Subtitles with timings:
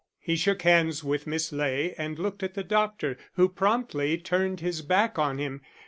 [0.19, 4.81] He shook hands with Miss Ley and looked at the doctor, who promptly turned his
[4.81, 5.61] back on him.